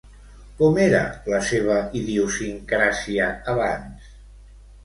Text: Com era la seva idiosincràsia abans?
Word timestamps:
Com 0.61 0.77
era 0.85 1.01
la 1.33 1.41
seva 1.49 1.75
idiosincràsia 2.01 3.29
abans? 3.55 4.13